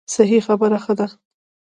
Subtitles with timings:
[0.15, 1.07] صحیح خبره ښه ده.